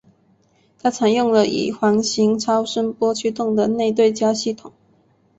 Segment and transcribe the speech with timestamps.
[0.81, 4.73] 它采用了以环形超声波驱动的内对焦系统。